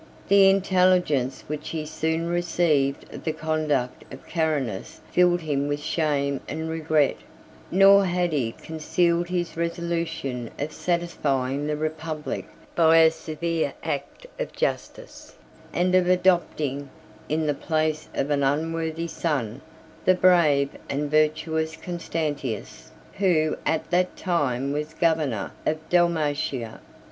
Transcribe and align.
The 0.29 0.49
intelligence 0.49 1.43
which 1.45 1.69
he 1.69 1.85
soon 1.85 2.25
received 2.27 3.13
of 3.13 3.23
the 3.23 3.33
conduct 3.33 4.03
of 4.11 4.25
Carinus 4.25 4.99
filled 5.11 5.41
him 5.41 5.67
with 5.67 5.79
shame 5.79 6.41
and 6.47 6.69
regret; 6.71 7.17
nor 7.69 8.05
had 8.05 8.33
he 8.33 8.51
concealed 8.53 9.27
his 9.27 9.55
resolution 9.55 10.49
of 10.57 10.71
satisfying 10.71 11.67
the 11.67 11.77
republic 11.77 12.47
by 12.75 12.97
a 12.97 13.11
severe 13.11 13.75
act 13.83 14.25
of 14.39 14.51
justice, 14.53 15.35
and 15.71 15.93
of 15.93 16.07
adopting, 16.09 16.89
in 17.29 17.45
the 17.45 17.53
place 17.53 18.09
of 18.15 18.31
an 18.31 18.41
unworthy 18.41 19.05
son, 19.07 19.61
the 20.05 20.15
brave 20.15 20.69
and 20.89 21.11
virtuous 21.11 21.75
Constantius, 21.75 22.89
who 23.19 23.55
at 23.67 23.91
that 23.91 24.17
time 24.17 24.73
was 24.73 24.95
governor 24.95 25.51
of 25.63 25.77
Dalmatia. 25.89 26.79